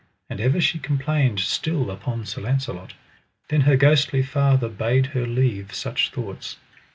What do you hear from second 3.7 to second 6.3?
ghostly father bade her leave such